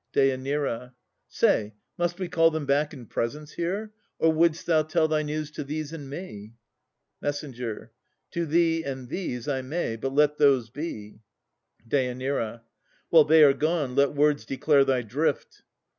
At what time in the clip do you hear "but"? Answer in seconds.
9.97-10.11